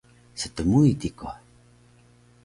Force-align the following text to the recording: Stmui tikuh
Stmui 0.41 0.91
tikuh 1.01 1.35